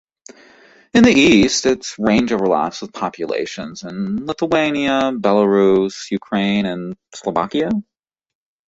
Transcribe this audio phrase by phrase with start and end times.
[0.95, 7.69] In the east, its range overlaps with populations in Lithuania, Belarus, Ukraine, and Slovakia.